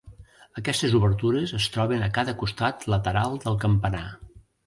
Aquestes 0.61 0.95
obertures 0.99 1.53
es 1.59 1.67
troben 1.75 2.07
a 2.07 2.09
cada 2.17 2.35
costat 2.43 2.87
lateral 2.95 3.39
del 3.47 3.59
campanar. 3.67 4.05